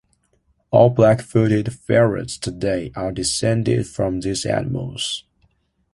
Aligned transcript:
All 0.71 0.89
black-footed 0.89 1.71
ferrets 1.73 2.35
today 2.39 2.91
are 2.95 3.11
descended 3.11 3.85
from 3.85 4.21
these 4.21 4.47
animals. 4.47 5.25